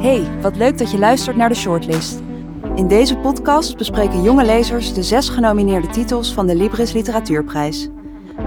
[0.00, 2.18] Hey, wat leuk dat je luistert naar de Shortlist.
[2.74, 7.88] In deze podcast bespreken jonge lezers de zes genomineerde titels van de Libris Literatuurprijs.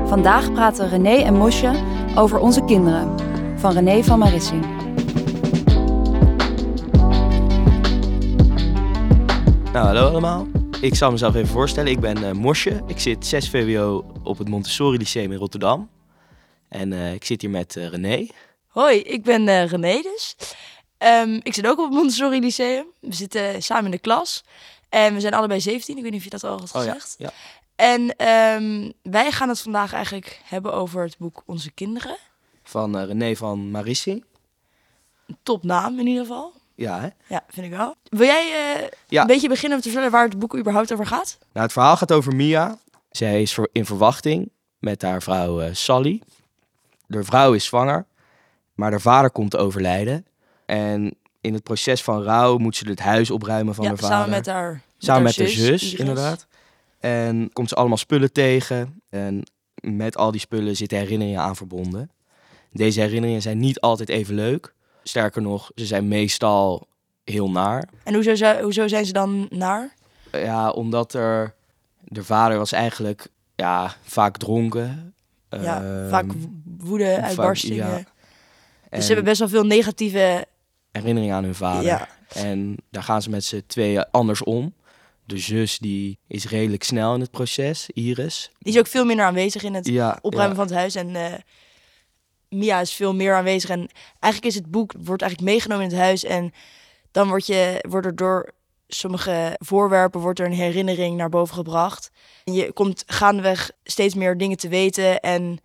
[0.05, 1.83] Vandaag praten René en Mosje
[2.15, 3.15] over Onze Kinderen,
[3.59, 4.65] van René van Marissing.
[9.71, 10.47] Nou, hallo allemaal.
[10.81, 11.91] Ik zal mezelf even voorstellen.
[11.91, 12.81] Ik ben eh Mosje.
[12.87, 15.89] Ik zit 6 VWO op het Montessori Lyceum in Rotterdam.
[16.69, 18.27] En eh, ik zit hier met eh, René.
[18.67, 20.35] Hoi, ik ben eh René dus.
[21.03, 22.85] Ehm, ik zit ook op het Montessori Lyceum.
[22.99, 24.43] We zitten samen in de klas.
[24.89, 25.95] En we zijn allebei 17.
[25.97, 26.93] Ik weet niet of je dat al had Oh ja.
[26.93, 27.15] gezegd.
[27.17, 27.31] ja.
[27.75, 32.17] En ehm, wij gaan het vandaag eigenlijk hebben over het boek Onze Kinderen.
[32.63, 34.25] Van eh, René van Marissing.
[35.27, 36.53] Een topnaam in ieder geval.
[36.75, 37.07] Ja, hè?
[37.27, 37.95] Ja, vind ik wel.
[38.09, 39.21] Wil jij eh, Ja.
[39.21, 41.37] een beetje beginnen om te vertellen waar het boek überhaupt over gaat?
[41.53, 42.77] Nou, het verhaal gaat over Mia.
[43.11, 44.49] Zij is in verwachting
[44.79, 46.21] met haar vrouw eh, Sally.
[47.07, 48.05] De vrouw is zwanger,
[48.75, 50.25] maar haar vader komt te overlijden.
[50.73, 54.15] En in het proces van rouw moet ze het huis opruimen van ja, haar vader.
[54.15, 56.47] samen met haar, met Samen haar met haar zus, inderdaad.
[56.99, 59.01] En komt ze allemaal spullen tegen.
[59.09, 59.43] En
[59.75, 62.11] met al die spullen zitten herinneringen aan verbonden.
[62.71, 64.73] Deze herinneringen zijn niet altijd even leuk.
[65.03, 66.87] Sterker nog, ze zijn meestal
[67.23, 67.89] heel naar.
[68.03, 68.13] En
[68.61, 69.93] hoezo, zijn ze dan naar?
[70.31, 71.53] Ja, omdat er...
[72.03, 75.13] De vader was eigenlijk ja, vaak dronken.
[75.49, 76.25] ja, Ehm, vaak
[76.77, 77.87] woede, uitbarstingen.
[77.87, 77.95] ja.
[77.97, 78.05] Dus
[78.89, 80.45] en ze hebben best wel veel negatieve...
[80.93, 81.83] herinneringen aan hun vader.
[81.83, 84.73] Ja, En daar gaan ze met z'n tweeën anders om.
[85.25, 88.51] De zus die is redelijk snel in het proces, Iris.
[88.59, 90.63] die is ook veel minder aanwezig in het Ja, opruimen ja.
[90.63, 90.95] van het huis.
[90.95, 91.33] En eh,
[92.49, 93.69] Mia is veel meer aanwezig.
[93.69, 93.89] En
[94.19, 96.23] eigenlijk is het boek wordt eigenlijk meegenomen in het huis.
[96.23, 96.53] En
[97.11, 98.51] dan wordt, je, wordt er door
[98.87, 102.11] sommige voorwerpen wordt er een herinnering naar boven gebracht.
[102.43, 105.19] En je komt gaandeweg steeds meer dingen te weten.
[105.19, 105.59] En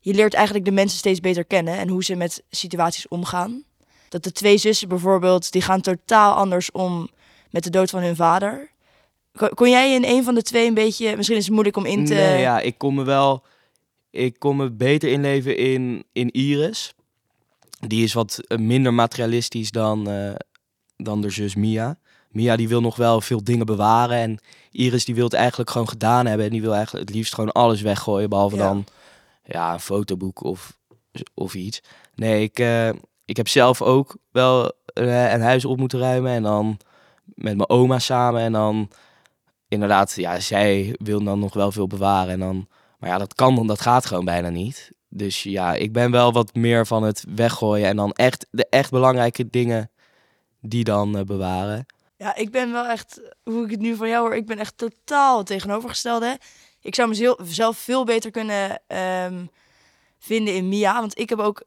[0.00, 1.78] je leert eigenlijk de mensen steeds beter kennen.
[1.78, 3.64] En hoe ze met situaties omgaan.
[4.14, 7.08] Dat de twee zussen bijvoorbeeld, die gaan totaal anders om
[7.50, 8.70] met de dood van hun vader.
[9.54, 11.16] Kon, jij in een van de twee een beetje...
[11.16, 12.14] Misschien is het moeilijk om in te...
[12.14, 13.42] Nee, ja, ik kon me wel...
[14.10, 16.94] Ik kon me beter inleven in, in Iris.
[17.80, 20.34] Die is wat eh, minder materialistisch dan, eh,
[20.96, 21.98] dan de zus Mia.
[22.30, 24.16] Mia die wil nog wel veel dingen bewaren.
[24.16, 24.38] En
[24.70, 26.46] Iris die wil het eigenlijk gewoon gedaan hebben.
[26.46, 28.28] En die wil eigenlijk het liefst gewoon alles weggooien.
[28.28, 28.62] Behalve Ja.
[28.62, 28.84] dan
[29.44, 30.78] ja, een fotoboek of,
[31.34, 31.82] of iets.
[32.14, 32.90] Nee, ik, eh,
[33.24, 36.32] ik heb zelf ook wel eh, een huis op moeten ruimen.
[36.32, 36.78] En dan
[37.24, 38.40] met mijn oma samen.
[38.40, 38.90] En dan
[39.68, 42.32] inderdaad, ja, zij wil dan nog wel veel bewaren.
[42.32, 42.68] En dan,
[42.98, 44.90] maar ja, dat kan dan, dat gaat gewoon bijna niet.
[45.08, 47.88] Dus ja, ik ben wel wat meer van het weggooien.
[47.88, 49.90] En dan echt de echt belangrijke dingen
[50.60, 51.86] die dan eh, bewaren.
[52.16, 54.78] Ja, ik ben wel echt, hoe ik het nu van jou hoor, ik ben echt
[54.78, 56.38] totaal tegenovergestelde.
[56.80, 57.08] Ik zou
[57.38, 59.44] mezelf veel beter kunnen ehm,
[60.18, 61.00] vinden in Mia.
[61.00, 61.64] Want ik heb ook,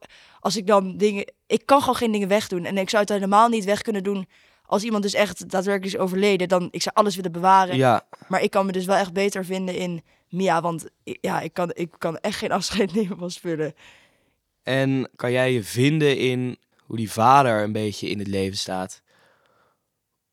[0.47, 2.65] als ik dan dingen, ik kan gewoon geen dingen wegdoen.
[2.65, 4.27] En ik zou het helemaal niet weg kunnen doen
[4.65, 6.47] als iemand dus echt daadwerkelijk is overleden.
[6.47, 7.75] Dan, ik zou alles willen bewaren.
[7.77, 10.61] Ja, Maar ik kan me dus wel echt beter vinden in Mia.
[10.61, 13.73] Want ja, ik kan, ik kan echt geen afscheid nemen van spullen.
[14.63, 19.01] en kan jij je vinden in hoe die vader een beetje in het leven staat?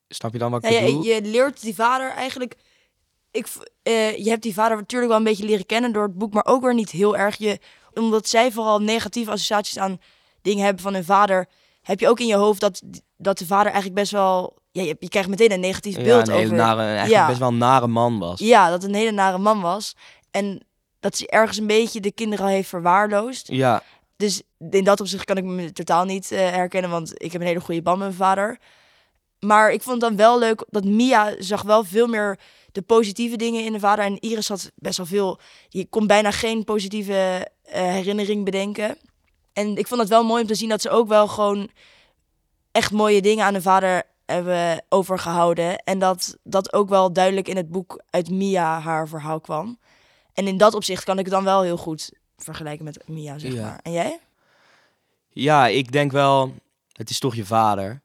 [0.07, 1.03] Snap je dan wat ik Ja, je, bedoel?
[1.03, 2.55] je leert die vader eigenlijk.
[3.31, 3.47] Ik,
[3.83, 6.45] eh, je hebt die vader natuurlijk wel een beetje leren kennen door het boek, maar
[6.45, 7.35] ook weer niet heel erg.
[7.37, 7.59] Je,
[7.95, 9.99] omdat zij vooral negatieve associaties aan
[10.41, 11.47] dingen hebben van hun vader,
[11.81, 12.81] heb je ook in je hoofd dat,
[13.17, 14.57] dat de vader eigenlijk best wel.
[14.71, 16.57] Ja, je, je krijgt meteen een negatief ja, beeld een hele over.
[16.57, 17.27] nare, eigenlijk Ja.
[17.27, 18.39] best wel een nare man was.
[18.39, 19.95] Ja, dat een hele nare man was.
[20.31, 20.65] En
[20.99, 23.47] dat ze ergens een beetje de kinderen al heeft verwaarloosd.
[23.47, 23.83] Ja,
[24.17, 27.47] Dus in dat opzicht kan ik me totaal niet eh, herkennen, want ik heb een
[27.47, 28.59] hele goede band met mijn vader.
[29.39, 32.39] Maar ik vond het dan wel leuk dat Mia zag wel veel meer
[32.71, 34.05] de positieve dingen in de vader.
[34.05, 35.39] En Iris had best wel veel,
[35.69, 38.97] die kon bijna geen positieve herinnering bedenken.
[39.53, 41.69] En ik vond het wel mooi om te zien dat ze ook wel gewoon
[42.71, 45.77] echt mooie dingen aan de vader hebben overgehouden.
[45.77, 49.79] En dat dat ook wel duidelijk in het boek uit Mia haar verhaal kwam.
[50.33, 53.53] En in dat opzicht kan ik het dan wel heel goed vergelijken met Mia, zeg
[53.53, 53.61] Ja.
[53.61, 53.79] maar.
[53.83, 54.19] En jij?
[55.29, 56.53] Ja, ik denk wel,
[56.91, 58.01] het is toch je vader.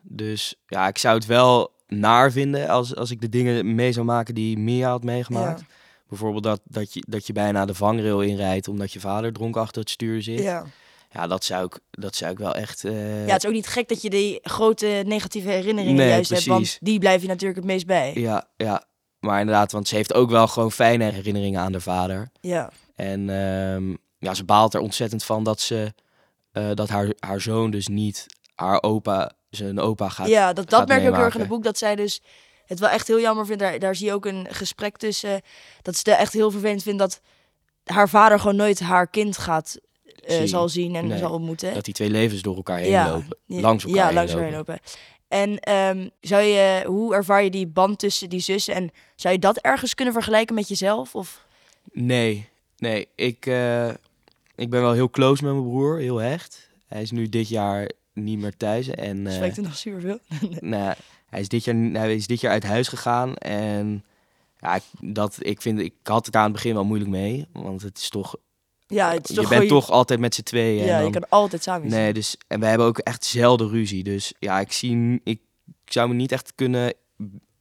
[0.00, 4.06] Dus ja, ik zou het wel naar vinden als, als ik de dingen mee zou
[4.06, 5.60] maken die Mia had meegemaakt.
[5.60, 5.66] Ja.
[6.14, 9.80] Bijvoorbeeld dat, dat, je, dat je bijna de vangrail inrijdt omdat je vader dronken achter
[9.80, 10.42] het stuur zit.
[10.42, 10.64] Ja,
[11.12, 11.26] Ja.
[11.26, 12.84] dat, zou ik, dat zou ik wel echt...
[12.84, 16.30] eh, ja, het is ook niet gek dat je die grote negatieve herinneringen Nee, juist
[16.30, 18.12] hebt, want die blijf je natuurlijk het meest bij.
[18.14, 18.84] ja, ja,
[19.20, 22.30] maar inderdaad, want ze heeft ook wel gewoon fijne herinneringen aan haar vader.
[22.40, 25.94] Ja, En ehm, ja, ze baalt er ontzettend van dat, ze,
[26.52, 30.88] eh, dat haar, haar zoon dus niet haar opa, zijn opa gaat ja dat, dat
[30.88, 32.22] merk ik ook heel erg in het boek, dat zij dus
[32.66, 33.60] het wel echt heel jammer vindt.
[33.62, 35.40] Daar, daar zie je ook een gesprek tussen,
[35.82, 37.20] dat ze echt heel vervelend vindt dat
[37.84, 39.78] haar vader gewoon nooit haar kind gaat
[40.26, 41.18] eh, zal zien en Nee.
[41.18, 41.74] zal ontmoeten.
[41.74, 43.36] Dat die twee levens door elkaar heen ja, lopen.
[43.46, 44.46] Langs elkaar ja, heen langs lopen.
[44.46, 44.78] heen lopen.
[45.28, 48.74] En ehm, zou je, hoe ervaar je die band tussen die zussen?
[48.74, 51.14] En zou je dat ergens kunnen vergelijken met jezelf?
[51.14, 51.46] Of
[51.92, 53.08] Nee, nee.
[53.14, 53.88] Ik, eh,
[54.54, 56.68] ik ben wel heel close met mijn broer, heel hecht.
[56.86, 58.88] Hij is nu dit jaar niet meer thuis.
[58.88, 60.18] En, eh, spreekt er nog superveel?
[60.60, 60.94] nou,
[61.34, 63.36] hij, is dit jaar, hij is dit jaar uit huis gegaan.
[63.36, 64.04] En
[64.58, 67.46] ja, ik, dat, ik, vind, ik had het aan het begin wel moeilijk mee.
[67.52, 68.36] Want het is toch...
[68.86, 70.84] Ja, het is je toch bent gewoon- toch altijd met z'n tweeën.
[70.84, 71.88] Ja, en je dan- kan altijd samen.
[71.88, 74.02] Nee, dus, en we hebben ook echt zelden ruzie.
[74.02, 75.20] Dus ja, ik zie...
[75.24, 75.40] Ik,
[75.84, 76.92] zou me niet echt kunnen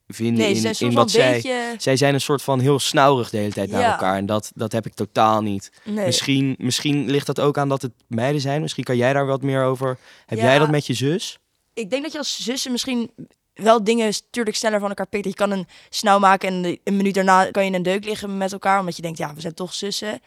[0.08, 1.32] vinden Nee, in, in wat zij...
[1.32, 1.76] beetje...
[1.78, 4.18] Zij zijn een soort van heel snauwig de hele tijd naar elkaar.
[4.18, 5.72] En dat, dat heb ik totaal niet.
[5.84, 6.06] Nee.
[6.06, 8.62] Misschien, misschien ligt dat ook aan dat het meiden zijn.
[8.62, 9.98] Misschien kan jij daar wat meer over.
[10.26, 10.44] Heb Ja.
[10.44, 11.40] jij dat met je zus?
[11.74, 13.12] Ik denk dat je als zussen misschien
[13.54, 15.26] wel dingen natuurlijk sneller van elkaar pikt.
[15.26, 18.52] Je kan een snauw maken en een minuut daarna kan je een deuk liggen met
[18.52, 18.80] elkaar.
[18.80, 20.22] Omdat je denkt, ja, we zijn toch zussen.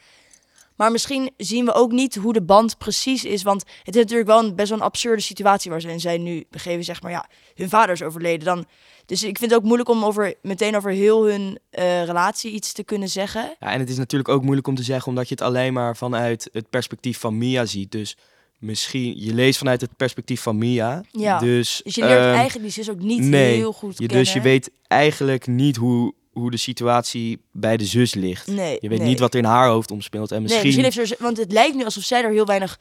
[0.76, 3.42] Maar misschien zien we ook niet hoe de band precies is.
[3.42, 6.22] Want het is natuurlijk wel een best wel een absurde situatie waar ze in zijn
[6.22, 6.84] nu begeven.
[6.84, 8.44] Zeg maar, ja, hun vader is overleden.
[8.44, 8.66] Dan,
[9.06, 12.72] dus ik vind het ook moeilijk om over, meteen over heel hun eh, relatie iets
[12.72, 13.56] te kunnen zeggen.
[13.60, 15.96] Ja, en het is natuurlijk ook moeilijk om te zeggen, omdat je het alleen maar
[15.96, 17.92] vanuit het perspectief van Mia ziet.
[17.92, 18.16] Dus
[18.58, 21.02] misschien, je leest vanuit het perspectief van Mia.
[21.10, 21.38] Ja.
[21.38, 24.16] Dus, Dus je leert ehm, eigenlijk die zus ook niet nee, heel goed je, kennen.
[24.24, 28.46] dus je weet eigenlijk niet hoe, hoe de situatie bij de zus ligt.
[28.46, 29.08] Nee, Je weet nee.
[29.08, 30.32] niet wat er in haar hoofd omspeelt.
[30.32, 32.78] En misschien, Nee, misschien heeft ze, want het lijkt nu alsof zij er heel weinig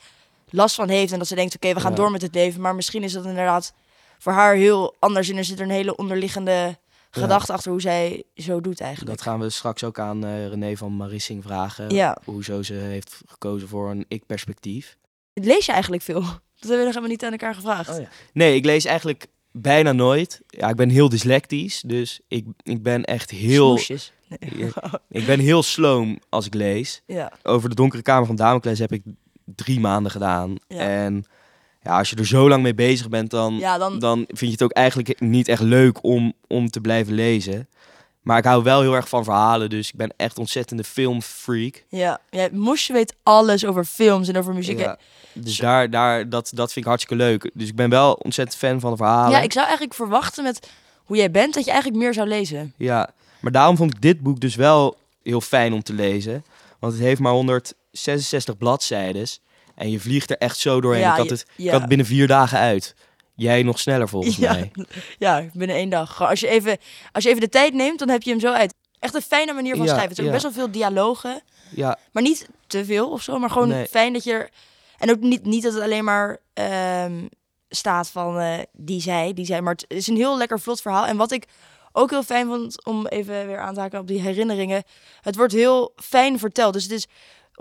[0.49, 1.11] last van heeft.
[1.11, 1.97] En dat ze denkt, oké, we gaan Ja.
[1.97, 2.61] door met het leven.
[2.61, 3.73] Maar misschien is dat inderdaad
[4.17, 5.29] voor haar heel anders.
[5.29, 6.77] En er zit er een hele onderliggende
[7.11, 9.17] gedachte achter hoe zij zo doet eigenlijk.
[9.17, 11.89] dat gaan we straks ook aan eh, René van Marissing vragen.
[11.89, 12.17] Ja.
[12.25, 14.97] Hoezo ze heeft gekozen voor een ik-perspectief.
[15.43, 16.21] Lees je eigenlijk veel?
[16.59, 17.89] Dat hebben we nog helemaal niet aan elkaar gevraagd.
[17.89, 18.07] Oh ja.
[18.33, 20.41] Nee, ik lees eigenlijk bijna nooit.
[20.47, 23.67] Ja, ik ben heel dyslectisch, dus ik, ik ben echt heel...
[23.67, 24.13] Smoesjes.
[24.27, 24.71] Nee.
[25.09, 27.01] Ik ben heel sloom als ik lees.
[27.05, 27.31] Ja.
[27.43, 29.03] Over de donkere kamer van Damocles heb ik
[29.45, 30.55] drie maanden gedaan.
[30.67, 30.79] Ja.
[30.79, 31.25] En
[31.81, 33.99] ja, als je er zo lang mee bezig bent, dan, ja, dan...
[33.99, 37.69] dan vind je het ook eigenlijk niet echt leuk om, om te blijven lezen.
[38.25, 41.83] Maar ik hou wel heel erg van verhalen, dus ik ben echt ontzettende filmfreak.
[41.89, 42.19] Ja.
[42.29, 44.79] ja, Mosje weet alles over films en over muziek.
[44.79, 44.97] Ja,
[45.33, 47.51] dus daar, daar, dat, dat vind ik hartstikke leuk.
[47.53, 49.31] Dus ik ben wel ontzettend fan van de verhalen.
[49.31, 50.69] Ja, ik zou eigenlijk verwachten met
[51.05, 52.73] hoe jij bent, dat je eigenlijk meer zou lezen.
[52.77, 56.45] Ja, maar daarom vond ik dit boek dus wel heel fijn om te lezen.
[56.79, 59.27] Want het heeft maar 166 bladzijden.
[59.75, 61.01] En je vliegt er echt zo doorheen.
[61.01, 62.95] Ja, ik, had je- het, ik had het binnen vier dagen uit.
[63.35, 64.53] Jij nog sneller volgens Ja.
[64.53, 64.71] mij.
[65.17, 66.21] Ja, binnen één dag.
[66.23, 66.77] Als je, even,
[67.11, 68.73] als je even de tijd neemt, dan heb je hem zo uit.
[68.99, 70.09] Echt een fijne manier van Ja, schrijven.
[70.09, 70.39] Het is ook ja.
[70.41, 71.41] best wel veel dialogen.
[71.75, 73.39] Ja, Maar niet te veel of zo.
[73.39, 73.85] Maar gewoon Nee.
[73.85, 74.49] fijn dat je er...
[74.97, 77.25] En ook niet, niet dat het alleen maar ehm,
[77.69, 79.61] staat van eh, die zij, die zij.
[79.61, 81.05] Maar het is een heel lekker vlot verhaal.
[81.05, 81.45] En wat ik
[81.91, 84.83] ook heel fijn vond, om even weer aan te haken op die herinneringen.
[85.21, 86.73] Het wordt heel fijn verteld.
[86.73, 87.03] Dus het is...
[87.03, 87.11] Op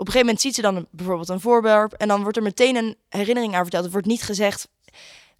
[0.05, 1.93] een gegeven moment ziet ze dan bijvoorbeeld een voorwerp.
[1.93, 3.83] En dan wordt er meteen een herinnering aan verteld.
[3.83, 4.67] Het wordt niet gezegd...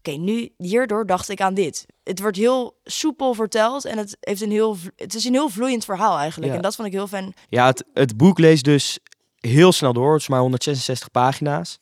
[0.07, 1.85] Oké, nu hierdoor dacht ik aan dit.
[2.03, 3.85] Het wordt heel soepel verteld.
[3.85, 6.51] En het, heeft een heel, het is een heel vloeiend verhaal eigenlijk.
[6.51, 6.57] Ja.
[6.57, 7.33] En dat vond ik heel fijn.
[7.49, 8.99] ja het, het boek leest dus
[9.39, 10.13] heel snel door.
[10.13, 11.79] Het is maar 166 pagina's.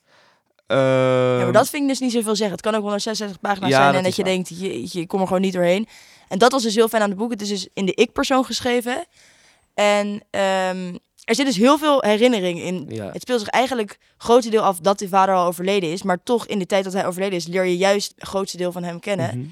[0.67, 2.55] Ja, Ehm, maar dat vind ik dus niet zoveel zeggen.
[2.55, 4.31] Het kan ook 166 pagina's Ja, zijn en dat je waar.
[4.31, 5.87] denkt, je, je kom er gewoon niet doorheen.
[6.27, 7.31] En dat was dus heel fijn aan het boek.
[7.31, 9.05] Het is dus in de ik-persoon geschreven.
[9.73, 12.85] En ehm, er zit dus heel veel herinnering in.
[12.89, 13.09] Ja.
[13.11, 16.03] Het speelt zich eigenlijk grootste deel af dat die vader al overleden is.
[16.03, 18.71] Maar toch in de tijd dat hij overleden is, leer je juist het grootste deel
[18.71, 19.37] van hem kennen.
[19.37, 19.47] Mhm.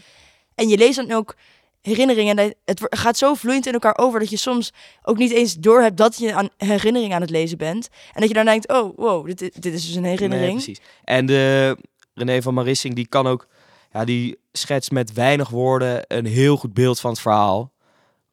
[0.56, 1.36] En je leest dan ook
[1.82, 2.38] herinneringen.
[2.38, 4.74] En het gaat zo vloeiend in elkaar over dat je soms
[5.04, 7.90] ook niet eens doorhebt dat je aan herinnering aan het lezen bent.
[8.13, 10.54] En dat je dan denkt, oh, wow, dit, dit is dus een herinnering.
[10.54, 10.82] Nee, precies.
[11.04, 11.78] En de
[12.13, 13.48] René van Marissing, die kan ook,
[13.92, 17.72] ja, die schetst met weinig woorden een heel goed beeld van het verhaal,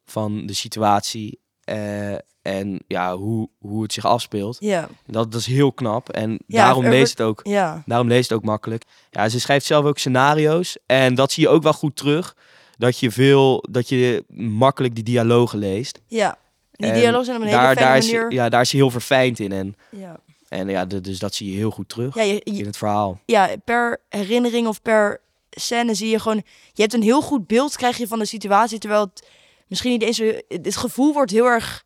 [0.05, 2.15] van de situatie eh,
[2.49, 4.57] en ja, hoe, hoe het zich afspeelt.
[4.59, 7.39] ja, Dat, dat is heel knap en Ja, daarom leest het ook.
[7.43, 7.83] ja.
[7.85, 8.83] Daarom leest het ook makkelijk.
[9.11, 12.35] Ja, ze schrijft zelf ook scenario's en dat zie je ook wel goed terug.
[12.77, 15.99] Dat je veel, dat je makkelijk die dialogen leest.
[16.07, 16.37] Ja,
[16.71, 18.31] die En dialoog zijn op een hele daar, fijne daar is, manier.
[18.31, 19.51] ja, daar is ze heel verfijnd in.
[19.51, 20.19] En, Ja.
[20.49, 23.19] en ja, dus dat zie je heel goed terug Ja, je, je- in het verhaal.
[23.25, 26.41] ja, per herinnering of per scène zie je gewoon...
[26.73, 29.27] Je hebt een heel goed beeld krijg je van de situatie, terwijl het
[29.67, 30.21] misschien niet eens...
[30.47, 31.83] Het gevoel wordt heel erg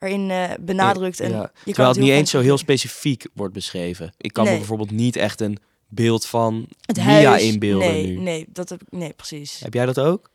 [0.00, 1.20] erin eh, benadrukt.
[1.20, 4.12] En Ja, je kan Terwijl het niet eens zo heel specifiek wordt beschreven.
[4.16, 8.16] Ik kan me bijvoorbeeld niet echt een beeld van Het Mia huis, inbeelden nee, nu.
[8.18, 8.86] Nee, dat heb ik...
[8.90, 9.60] Nee, precies.
[9.60, 10.30] Heb jij dat ook?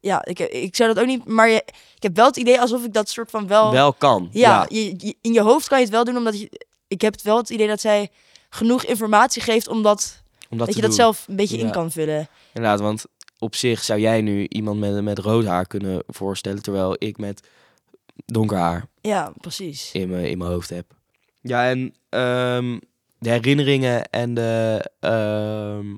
[0.00, 1.24] Ja, ik, ik zou dat ook niet...
[1.24, 1.62] Maar je,
[1.96, 3.72] ik heb wel het idee alsof ik dat soort van wel...
[3.72, 4.28] Wel kan.
[4.32, 6.60] ja, Je, je- in je hoofd kan je het wel doen, omdat je...
[6.88, 8.10] Ik heb het wel het idee dat zij
[8.48, 12.28] genoeg informatie geeft, omdat om dat, je dat zelf een beetje in kan vullen.
[12.52, 13.04] Inderdaad, want
[13.38, 17.48] op zich zou jij nu iemand met, met rood haar kunnen voorstellen, terwijl ik met
[18.24, 19.92] donker haar Ja, precies.
[19.92, 20.86] in mijn, in mijn hoofd heb.
[21.40, 22.78] Ja, en ehm,
[23.18, 25.96] de herinneringen en de ehm,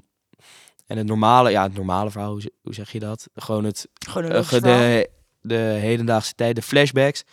[0.87, 3.29] en het normale, ja, het normale verhaal, hoe, ze- hoe zeg je dat?
[3.35, 4.79] Gewoon het Gewoon een eh, logisch ge- verhaal.
[4.81, 7.25] de, de hedendaagse tijd, de flashbacks,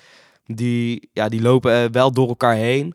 [0.45, 2.93] die, ja, die lopen eh, wel door elkaar heen.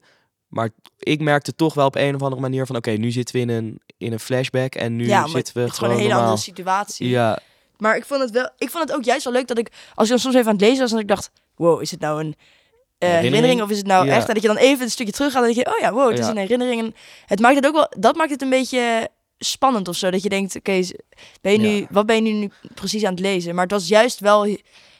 [0.48, 3.40] Maar ik merkte toch wel op een of andere manier van, oké, nu zitten we
[3.40, 5.90] in een, in een flashback en nu ja, maar zitten we het is gewoon gewoon
[5.90, 6.30] een hele normaal.
[6.36, 7.08] andere situatie.
[7.08, 7.38] Ja,
[7.76, 10.04] Maar ik vond het wel, ik vond het ook juist wel leuk dat ik, als
[10.06, 12.20] ik dan soms even aan het lezen was, en ik dacht, wow, is het nou
[12.20, 12.34] een
[12.98, 13.62] eh, Herinnering?
[13.62, 14.14] of is het nou Ja.
[14.14, 14.28] echt?
[14.28, 16.10] En dat je dan even een stukje terug gaat en dat je, oh ja, wow,
[16.10, 16.80] het is een herinnering.
[16.82, 16.94] En
[17.26, 20.10] het maakt het ook wel, dat maakt het een beetje spannend of zo.
[20.10, 20.80] Dat je denkt, oké,
[21.40, 21.86] ben je nu, Ja.
[21.90, 23.54] wat ben je nu, nu precies aan het lezen?
[23.54, 24.46] Maar het was juist wel,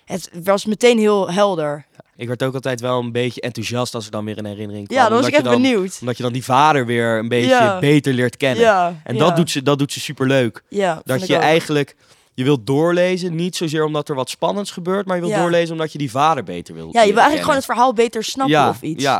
[0.04, 1.86] het was meteen heel helder.
[2.16, 4.98] ik werd ook altijd wel een beetje enthousiast als er dan weer een herinnering kwam.
[4.98, 5.98] Ja, dan was ik omdat echt je dan, benieuwd.
[6.00, 9.00] Omdat je dan die vader weer een beetje beter leert kennen.
[9.04, 10.62] En dat, doet ze, dat doet ze superleuk.
[10.68, 11.94] ja, Dat je ook.
[12.38, 15.40] Je wilt doorlezen, niet zozeer omdat er wat spannends gebeurt, maar je wilt Ja.
[15.40, 18.24] doorlezen omdat je die vader beter wilt Ja, je wil eigenlijk gewoon het verhaal beter
[18.24, 19.02] snappen ja, of iets.
[19.02, 19.18] Ja,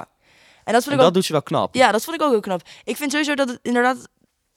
[0.65, 1.75] En dat vond en ik dat ook doet ze wel knap.
[1.75, 2.63] Ja, dat vond ik ook heel knap.
[2.85, 4.09] Ik vind sowieso dat het inderdaad...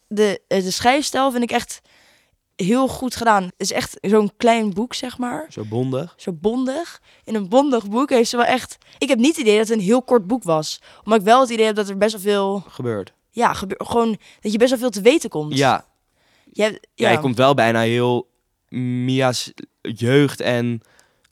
[0.07, 1.81] De, eh, de schrijfstijl vind ik echt
[2.55, 3.43] heel goed gedaan.
[3.43, 5.45] Het is echt zo'n klein boek, zeg maar.
[5.49, 6.13] Zo bondig.
[6.17, 7.01] Zo bondig.
[7.23, 8.77] In een bondig boek heeft ze wel echt...
[8.97, 10.81] Ik heb niet het idee dat het een heel kort boek was.
[11.03, 12.63] Omdat ik wel het idee heb dat er best wel veel...
[12.67, 13.13] Gebeurt.
[13.29, 15.57] Ja, gebe- gewoon dat je best wel veel te weten komt.
[15.57, 15.85] Ja,
[16.51, 17.07] Je hebt, ja.
[17.07, 18.29] ja, je komt wel bijna heel
[18.79, 19.51] Mia's
[19.81, 20.81] jeugd en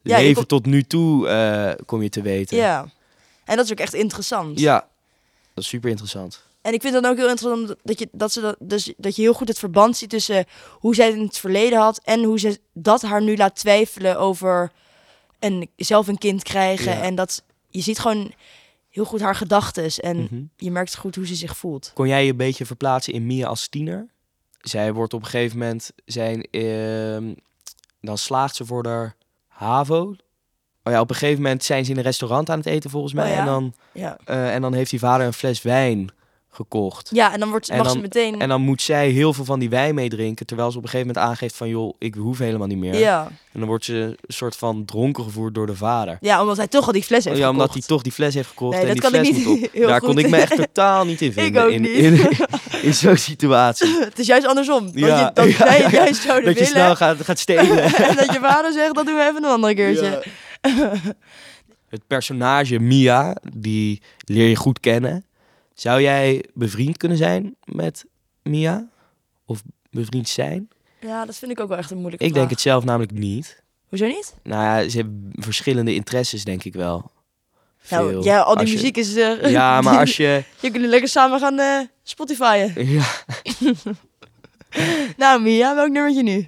[0.01, 2.58] Ja, leven tot nu toe eh, kom je te weten.
[2.58, 2.89] Ja.
[3.46, 4.60] En dat is ook echt interessant.
[4.60, 4.88] Ja,
[5.53, 6.43] dat is super interessant.
[6.62, 9.15] En ik vind het dan ook heel interessant dat je, dat, ze dat, dus, dat
[9.15, 12.24] je heel goed het verband ziet tussen hoe zij het in het verleden had en
[12.24, 14.72] hoe ze dat haar nu laat twijfelen over
[15.39, 16.91] een, zelf een kind krijgen.
[16.91, 17.01] Ja.
[17.01, 18.31] En dat je ziet gewoon
[18.89, 20.41] heel goed haar gedachten en Mhm.
[20.58, 21.91] je merkt goed hoe ze zich voelt.
[21.93, 24.08] Kon jij je een beetje verplaatsen in Mia als tiener?
[24.60, 27.34] Zij wordt op een gegeven moment, zijn, ehm,
[28.01, 29.12] dan slaagt ze voor de
[29.48, 30.16] HAVO.
[30.84, 33.13] Oh ja, op een gegeven moment zijn ze in een restaurant aan het eten volgens
[33.13, 33.30] mij.
[33.30, 33.39] Oh ja?
[33.39, 36.10] en, dan, Ja, eh, en dan heeft die vader een fles wijn
[36.51, 37.10] gekocht.
[37.13, 38.39] ja en dan wordt, En mag ze dan- meteen...
[38.41, 40.46] En dan moet zij heel veel van die wijn meedrinken.
[40.46, 41.70] Terwijl ze op een gegeven moment aangeeft van...
[41.70, 42.96] joh, ik hoef helemaal niet meer.
[42.98, 43.27] ja.
[43.51, 46.18] En dan wordt ze een soort van dronken gevoerd door de vader.
[46.22, 47.88] ja, omdat hij toch al die fles heeft ja, omdat hij gekocht.
[47.88, 50.00] toch die fles heeft gekocht Nee, en dat die kan ik fles niet heel Daar
[50.00, 50.08] goed.
[50.08, 51.63] kon ik me echt totaal niet in vinden.
[51.63, 51.91] ook in, niet.
[51.91, 52.29] In,
[52.88, 53.98] in, zo'n situatie.
[54.00, 54.86] Het is juist andersom.
[54.86, 55.89] Dat, Ja, je, dat ja, jij ja.
[55.89, 57.84] juist zouden Dat je snel gaat, gaat stelen.
[57.84, 60.24] en dat je vader zegt, dat doen we even een andere keertje.
[61.89, 65.24] Het personage Mia, die leer je goed kennen.
[65.80, 68.06] Zou jij bevriend kunnen zijn met
[68.44, 68.88] Mia?
[69.46, 70.70] Of bevriend zijn?
[71.02, 73.62] Ja, dat vind ik ook wel echt een moeilijke Ik denk het zelf namelijk niet.
[73.90, 74.34] Hoezo niet?
[74.44, 77.12] Nou ja, ze hebben verschillende interesses, denk ik wel.
[77.78, 78.24] Veel.
[78.24, 79.16] ja, al die Als je- muziek is...
[79.16, 80.44] eh, Ja, maar als je...
[80.62, 82.74] Je kunt lekker samen gaan eh Spotifyen.
[82.96, 83.04] Ja,
[85.18, 86.48] Nou, Mia, welk nummertje nu?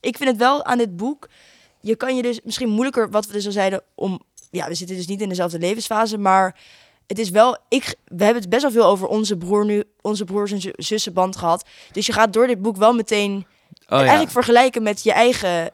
[0.00, 1.28] ik vind het wel aan dit boek...
[1.80, 4.22] Je kan je dus misschien moeilijker, wat we dus al zeiden, om...
[4.50, 6.56] Ja, we zitten dus niet in dezelfde levensfase, maar
[7.08, 7.58] het is wel...
[7.68, 10.72] Ik, we hebben het best wel veel over onze broer nu, onze broers en zu-
[10.76, 11.64] zussenband gehad.
[11.92, 13.44] Dus je gaat door dit boek wel meteen oh
[13.88, 15.70] ja, eigenlijk vergelijken met je eigen...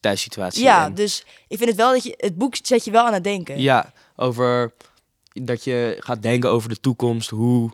[0.00, 0.62] thuissituatie.
[0.62, 2.14] Ja, en- dus ik vind het wel dat je...
[2.16, 3.60] Het boek zet je wel aan het denken.
[3.60, 4.72] ja, over
[5.32, 7.30] dat je gaat denken over de toekomst.
[7.30, 7.70] Hoe,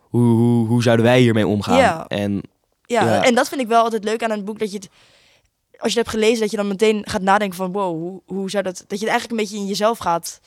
[0.00, 1.76] hoe, hoe, hoe zouden wij hiermee omgaan?
[1.78, 2.06] Ja.
[2.06, 2.42] En
[2.86, 3.24] Ja, Ja.
[3.24, 4.58] en dat vind ik wel altijd leuk aan een boek.
[4.58, 4.88] Dat je het,
[5.78, 8.50] als je het hebt gelezen, dat je dan meteen gaat nadenken van wow, hoe, hoe
[8.50, 8.76] zou dat.
[8.86, 10.40] Dat je het eigenlijk een beetje in jezelf gaat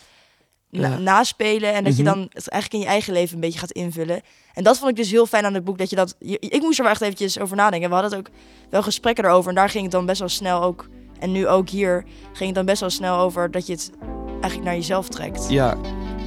[0.81, 0.97] na- Ja.
[0.97, 1.73] naspelen.
[1.73, 2.13] En dat je Mhm.
[2.13, 4.21] dan het eigenlijk in je eigen leven een beetje gaat invullen.
[4.53, 5.77] En dat vond ik dus heel fijn aan het boek.
[5.77, 6.15] Dat je dat.
[6.19, 7.89] je- ik moest er wel echt eventjes over nadenken.
[7.89, 8.33] We hadden het ook
[8.69, 9.49] wel gesprekken erover.
[9.49, 10.87] En daar ging het dan best wel snel ook.
[11.19, 12.03] En nu ook hier
[12.33, 13.91] ging het dan best wel snel over dat je het
[14.31, 15.49] eigenlijk naar jezelf trekt.
[15.49, 15.77] ja,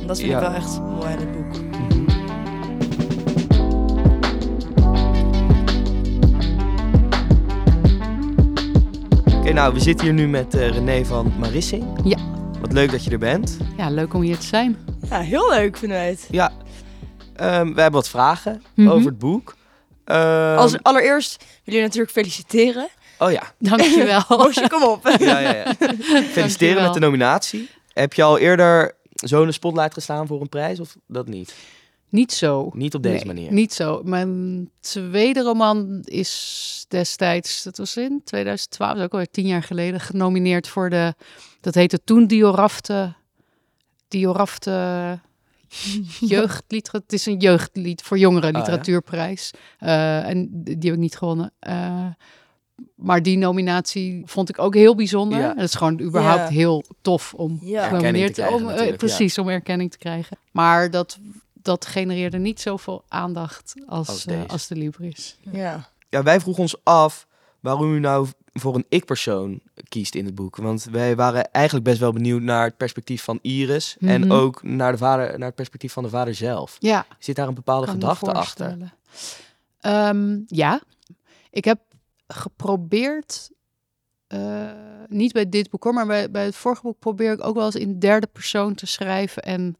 [0.00, 0.36] En dat vind Ja.
[0.40, 1.64] ik wel echt mooi aan het boek.
[9.38, 11.84] Oké, nou, we zitten hier nu met eh, René van Marissing.
[12.04, 12.16] Ja.
[12.60, 13.56] Wat leuk dat je er bent.
[13.76, 14.76] Ja, leuk om hier te zijn.
[15.10, 16.28] Ja, heel leuk vinden wij het.
[16.30, 16.52] Ja,
[17.36, 18.88] ehm, we hebben wat vragen Mhm.
[18.88, 19.56] over het boek.
[20.04, 22.88] Ehm, Als allereerst wil je natuurlijk feliciteren.
[23.18, 24.20] Oh ja, Dankjewel.
[24.28, 25.08] Roosje, kom op.
[25.18, 25.64] ja, ja, ja.
[25.74, 26.82] feliciteren Dankjewel.
[26.84, 27.68] met de nominatie.
[27.92, 31.54] Heb je al eerder zo in de spotlight gestaan voor een prijs of dat niet?
[32.08, 32.70] Niet zo.
[32.74, 33.52] Niet op deze Nee, manier?
[33.52, 34.00] Niet zo.
[34.04, 39.62] Mijn tweede roman is destijds, dat was in 2012, dat is ook alweer tien jaar
[39.62, 41.14] geleden, genomineerd voor de,
[41.66, 43.14] dat heette toen Diorafte,
[44.08, 45.18] Diorafte
[46.20, 46.92] jeugdlied.
[46.92, 49.50] Het is een jeugdlied voor jongeren Ah, literatuurprijs.
[49.78, 51.52] Eh, en die heb ik niet gewonnen.
[51.58, 52.06] Eh,
[52.94, 55.38] maar die nominatie vond ik ook heel bijzonder.
[55.38, 55.48] Ja.
[55.48, 56.54] Het is gewoon überhaupt Ja.
[56.54, 57.86] heel tof om Ja.
[57.88, 58.96] Genomineerd te krijgen om.
[58.96, 60.38] Precies, om erkenning te krijgen.
[60.52, 61.18] Maar dat,
[61.52, 65.36] dat genereerde niet zoveel aandacht als, Als eh, als de Libris.
[65.52, 65.90] Ja.
[66.08, 67.26] Ja, wij vroegen ons af
[67.60, 68.28] waarom u nou
[68.60, 70.56] voor een ik-persoon kiest in het boek.
[70.56, 73.96] Want wij waren eigenlijk best wel benieuwd naar het perspectief van Iris.
[74.00, 74.32] En Mhm.
[74.32, 76.76] ook naar, de vader, naar het perspectief van de vader zelf.
[76.78, 78.94] Ja, Zit daar een bepaalde gedachte achter?
[79.80, 80.80] Ehm, ja,
[81.50, 81.80] ik heb
[82.26, 83.50] geprobeerd,
[84.26, 84.70] eh,
[85.08, 87.64] niet bij dit boek hoor, maar bij, bij het vorige boek probeer ik ook wel
[87.64, 89.42] eens in derde persoon te schrijven.
[89.42, 89.76] En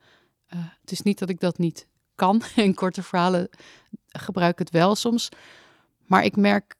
[0.46, 2.42] eh, het is niet dat ik dat niet kan.
[2.56, 3.48] In korte verhalen
[4.08, 5.28] gebruik ik het wel soms.
[6.06, 6.75] Maar ik merk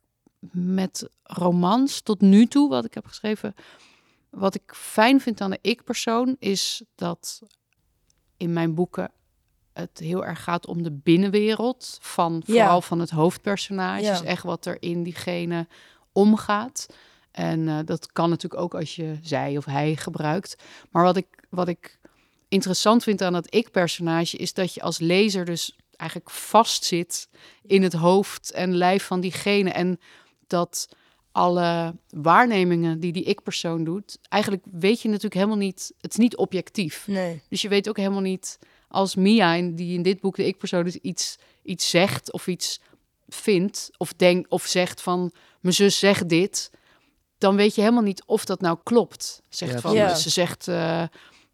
[0.53, 3.55] met romans tot nu toe, wat ik heb geschreven,
[4.31, 7.43] wat ik fijn vind aan de ik-persoon, is dat
[8.37, 9.11] in mijn boeken
[9.73, 12.53] het heel erg gaat om de binnenwereld van Ja.
[12.55, 14.03] vooral van het hoofdpersonage.
[14.03, 14.11] Ja.
[14.11, 15.67] Dus echt wat er in diegene
[16.13, 16.87] omgaat.
[17.31, 20.57] En eh, dat kan natuurlijk ook als je zij of hij gebruikt.
[20.91, 21.99] Maar wat ik, wat ik
[22.49, 27.29] interessant vind aan dat ik-personage is dat je als lezer dus eigenlijk vastzit
[27.63, 29.71] in het hoofd en lijf van diegene.
[29.71, 30.01] En
[30.47, 30.89] dat
[31.33, 36.37] alle waarnemingen die die ik-persoon doet, eigenlijk weet je natuurlijk helemaal niet, het is niet
[36.37, 37.07] objectief.
[37.07, 37.43] Nee.
[37.49, 40.85] Dus je weet ook helemaal niet als Mia, in- die in dit boek de ik-persoon
[40.85, 42.81] dus iets, iets zegt of iets
[43.29, 46.71] vindt of denkt of zegt van mijn zus zegt dit,
[47.39, 49.43] dan weet je helemaal niet of dat nou klopt.
[49.49, 50.17] Zegt Ja, van.
[50.17, 51.03] Ze zegt, eh,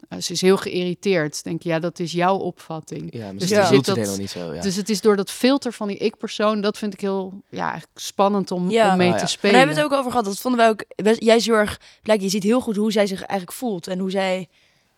[0.09, 1.45] eh, ze is heel geïrriteerd.
[1.45, 3.13] Denk je, ja, dat is jouw opvatting.
[3.15, 4.53] Ja, Dus misschien dus zit het dat- helemaal niet zo.
[4.55, 4.61] Ja.
[4.61, 7.99] Dus het is door dat filter van die ik-persoon, dat vind ik heel ja, eigenlijk
[8.01, 8.91] spannend om, Ja.
[8.91, 9.15] om mee Oh, ja.
[9.15, 9.51] te Maar spelen.
[9.57, 10.27] daar hebben we het ook over gehad.
[10.27, 10.85] Dat vonden wij ook.
[11.05, 11.81] best- Jij is heel erg.
[12.03, 13.87] Blijkt, je ziet heel goed hoe zij zich eigenlijk voelt.
[13.87, 14.49] En hoe zij.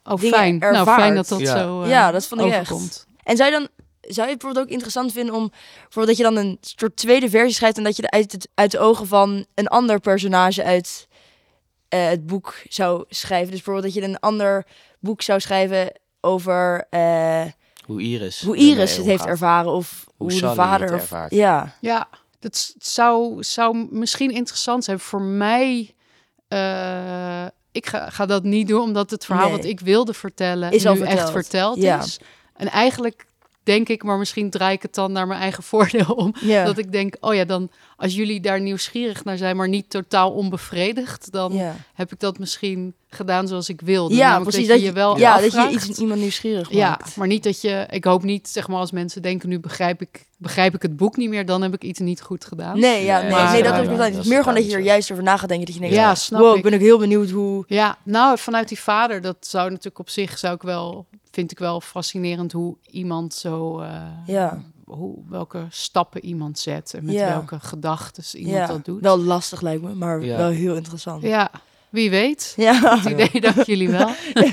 [0.05, 0.59] oh, dingen fijn.
[0.59, 1.59] Nou, fijn dat dat Ja.
[1.59, 2.61] zo eh, Ja, dat vond ik echt.
[2.61, 3.07] overkomt.
[3.23, 3.69] En zou je dan.
[4.01, 5.51] Zou je het bijvoorbeeld ook interessant vinden om.
[5.83, 7.77] Bijvoorbeeld dat je dan een soort tweede versie schrijft.
[7.77, 11.09] En dat je er uit, het, uit de ogen van een ander personage uit
[11.89, 13.51] eh, het boek zou schrijven.
[13.51, 14.67] Dus bijvoorbeeld dat je een ander
[15.05, 16.87] boek zou schrijven over.
[16.91, 17.43] eh,
[17.85, 19.73] Hoe Iris, hoe Iris het heeft ervaren.
[19.73, 20.87] Of hoe, de Sally vader.
[20.87, 21.33] het Of, ervaart.
[21.35, 21.75] ja.
[21.81, 22.09] Ja,
[22.39, 24.99] dat zou, zou misschien interessant zijn.
[25.01, 25.95] Voor mij,
[26.49, 29.57] eh, ik ga, ga dat niet doen, omdat het verhaal Nee.
[29.57, 31.31] wat ik wilde vertellen Is nu al echt verteld.
[31.33, 31.99] verteld Ja.
[32.03, 32.19] is.
[32.55, 33.27] En eigenlijk
[33.65, 36.35] denk ik, maar misschien draai ik het dan naar mijn eigen voordeel om.
[36.41, 36.65] Ja.
[36.65, 40.31] Dat ik denk, oh ja, dan als jullie daar nieuwsgierig naar zijn, maar niet totaal
[40.33, 41.77] onbevredigd, dan ja.
[41.95, 44.15] heb ik dat misschien gedaan zoals ik wilde.
[44.15, 44.69] Ja, precies.
[44.69, 47.17] Dat je je wel ja, dat je iets iemand nieuwsgierig Ja, maakt.
[47.17, 47.87] maar niet dat je.
[47.91, 51.17] Ik hoop niet, zeg maar, als mensen denken nu begrijp ik, begrijp ik het boek
[51.17, 52.79] niet meer, dan heb ik iets niet goed gedaan.
[52.81, 54.83] Nee, ja, Nee, nee, maar- nee, dat ik Het is meer gewoon dat je er
[54.83, 55.67] juist over na gaat denken.
[55.67, 56.57] Dat je denkt, Ja, snap wow, ik.
[56.57, 57.65] ik ben ook heel benieuwd hoe...
[57.67, 61.59] Ja, nou, vanuit die vader, dat zou natuurlijk op zich zou ik wel, vind ik
[61.59, 64.63] wel fascinerend hoe iemand zo, eh, Ja.
[64.85, 67.29] hoe, welke stappen iemand zet en met Ja.
[67.29, 69.01] welke gedachten iemand Ja, dat doet.
[69.01, 70.37] wel lastig lijkt me, maar Ja.
[70.37, 71.23] wel heel interessant.
[71.23, 71.51] Ja,
[71.89, 72.53] wie weet.
[72.57, 72.99] Ja.
[72.99, 74.11] Het idee dat jullie wel.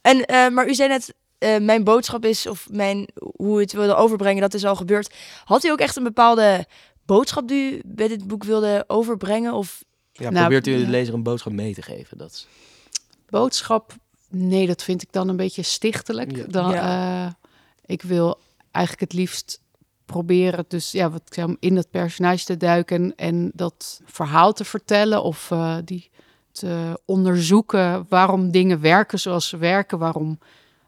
[0.00, 3.94] En, eh, maar u zei net, eh, mijn boodschap is, of mijn, hoe het wilde
[3.94, 5.14] overbrengen, dat is al gebeurd.
[5.44, 6.66] Had u ook echt een bepaalde
[7.06, 9.52] boodschap die u bij dit boek wilde overbrengen?
[9.52, 12.18] Of, Ja, Nou, probeert u de lezer een boodschap mee te geven?
[12.18, 12.46] Dat is-
[13.28, 13.92] Boodschap,
[14.28, 16.36] nee, dat vind ik dan een beetje stichtelijk.
[16.36, 16.44] Ja.
[16.46, 17.26] Dan, Ja.
[17.26, 17.32] eh,
[17.86, 18.38] ik wil
[18.70, 19.60] eigenlijk het liefst
[20.04, 24.00] proberen, dus ja, wat ik zei, om in dat personage te duiken en, en dat
[24.04, 26.10] verhaal te vertellen of eh, die
[26.52, 30.38] te onderzoeken waarom dingen werken zoals ze werken, waarom,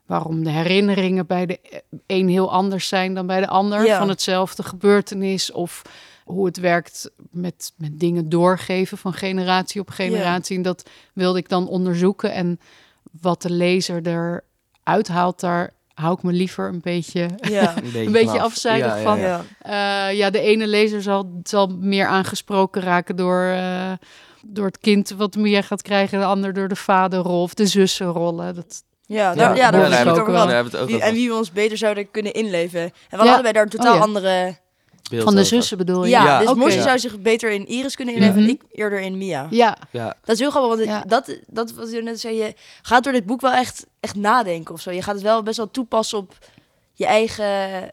[0.07, 1.59] waarom de herinneringen bij de
[2.07, 3.99] een heel anders zijn dan bij de ander Ja.
[3.99, 5.83] van hetzelfde gebeurtenis of
[6.25, 10.57] hoe het werkt met, met dingen doorgeven van generatie op generatie.
[10.57, 12.33] En dat wilde ik dan onderzoeken.
[12.33, 12.61] En
[13.21, 17.77] wat de lezer eruit haalt, daar hou ik me liever een beetje, ja.
[17.77, 18.45] Een beetje, een beetje vanaf.
[18.45, 19.19] afzijdig Ja, van.
[19.19, 19.45] ja.
[19.65, 20.09] ja.
[20.11, 23.93] Eh, ja, de ene lezer zal, zal meer aangesproken raken door, eh,
[24.45, 26.19] door het kind wat meer gaat krijgen.
[26.19, 28.55] De ander door de vaderrol of de zussenrollen.
[28.55, 28.83] Dat,
[29.13, 30.77] Ja, daar, ja, Ja, daar daar hebben we het over gehad.
[30.77, 31.07] Ook Wie- over.
[31.09, 32.81] en wie we ons beter zouden kunnen inleven.
[32.81, 33.25] En we Ja.
[33.25, 34.05] hadden wij daar een totaal Oh, ja.
[34.05, 34.61] andere...
[35.11, 36.11] Beeld van de zussen bedoel je?
[36.11, 36.39] Ja, Ja.
[36.39, 36.55] dus.
[36.55, 36.83] Mosje Ja.
[36.83, 38.51] zou zich beter in Iris kunnen inleven en Mhm.
[38.51, 39.47] ik eerder in Mia.
[39.51, 43.05] Ja, Ja, Dat is heel grappig, want dat, dat wat je net zei, je gaat
[43.05, 44.91] door dit boek wel echt, echt nadenken of zo.
[44.91, 46.39] Je gaat het wel best wel toepassen op
[46.95, 47.91] je eigen,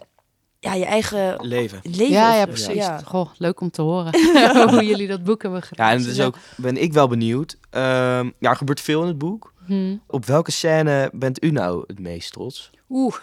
[0.60, 1.80] ja, je eigen leven.
[1.84, 2.10] leven.
[2.10, 2.74] ja, ja precies.
[2.74, 3.02] Ja.
[3.06, 4.12] Goh, leuk om te horen
[4.70, 5.88] hoe jullie dat boek hebben gedaan.
[6.00, 7.58] Ja, en is ook, ben ik wel benieuwd.
[7.70, 9.54] Ehm, ja, er gebeurt veel in het boek.
[9.70, 9.98] Hm.
[10.08, 12.70] Op welke scène bent u nou het meest trots?
[12.90, 13.16] Oeh,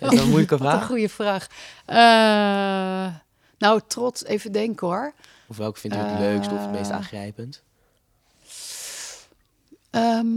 [0.00, 0.86] dat is een moeilijke wat een vraag.
[0.86, 1.46] goede vraag.
[1.86, 3.14] Eh,
[3.58, 5.12] nou, trots, even denken hoor.
[5.48, 6.96] Of welke vindt u het leukst of het meest Eh.
[6.96, 7.62] aangrijpend?
[9.90, 10.28] Ehm,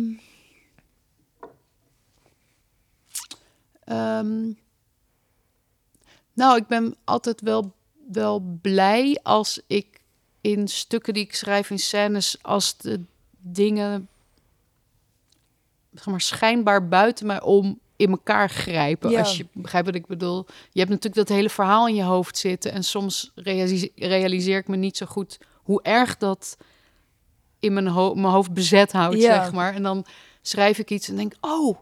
[3.84, 4.52] ehm,
[6.34, 7.74] nou, ik ben altijd wel,
[8.12, 10.02] wel blij als ik
[10.42, 13.04] in stukken die ik schrijf in scènes, als de
[13.38, 14.08] dingen
[15.96, 19.10] zeg maar, schijnbaar buiten mij om in elkaar grijpen.
[19.10, 19.20] Ja.
[19.20, 20.46] Als je begrijpt wat ik bedoel.
[20.72, 22.72] Je hebt natuurlijk dat hele verhaal in je hoofd zitten.
[22.72, 26.58] En soms realise- realiseer ik me niet zo goed hoe erg dat
[27.60, 29.44] in mijn, ho mijn hoofd bezet houdt, Ja.
[29.44, 29.74] zeg maar.
[29.74, 30.06] En dan
[30.42, 31.78] schrijf ik iets en denk, oh,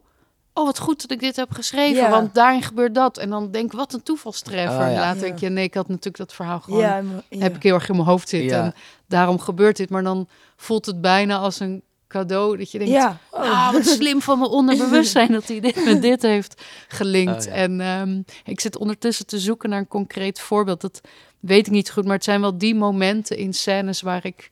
[0.54, 2.10] oh, wat goed dat ik dit heb geschreven, Ja.
[2.10, 3.18] want daarin gebeurt dat.
[3.18, 4.86] En dan denk ik, wat een toevalstreffer.
[4.86, 5.00] Oh, ja.
[5.00, 5.22] Later Ja.
[5.28, 7.40] denk je, nee, ik had natuurlijk dat verhaal gewoon Ja, maar- ja.
[7.40, 8.58] heb ik heel erg in mijn hoofd zitten.
[8.58, 8.64] Ja.
[8.64, 8.74] En
[9.08, 9.90] daarom gebeurt dit.
[9.90, 12.58] Maar dan voelt het bijna als een cadeau.
[12.58, 13.18] Dat je denkt, Ja.
[13.32, 13.40] Oh.
[13.42, 17.46] ah, wat slim van mijn onderbewustzijn dat hij dit met dit heeft gelinkt.
[17.46, 17.58] Oh, ja.
[17.58, 20.82] En ehm, ik zit ondertussen te zoeken naar een concreet voorbeeld.
[20.82, 21.02] Dat
[21.40, 24.50] weet ik niet goed, maar het zijn wel die momenten in scènes waar ik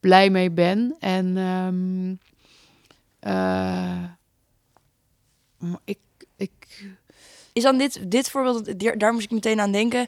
[0.00, 0.96] blij mee ben.
[0.98, 2.14] En ehm,
[3.32, 4.04] eh,
[5.84, 5.98] ik,
[6.36, 6.50] ik,
[7.52, 10.06] Is dan dit, dit voorbeeld, daar- daar moest ik meteen aan denken.